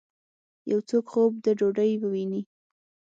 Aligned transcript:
یو 0.71 0.79
څوک 0.89 1.05
خوب 1.11 1.31
د 1.45 1.47
ډوډۍ 1.59 1.91
وویني 1.97 2.41